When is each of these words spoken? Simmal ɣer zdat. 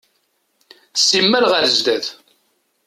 Simmal 1.05 1.45
ɣer 1.51 1.63
zdat. 1.75 2.05